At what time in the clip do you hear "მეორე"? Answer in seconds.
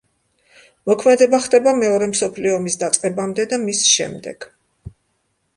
1.81-2.07